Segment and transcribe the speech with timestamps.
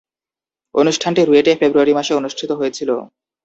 [0.75, 2.95] অনুষ্ঠানটি রুয়েটে ফেব্রুয়ারি মাসে অনুষ্ঠিত হয়েছিলো।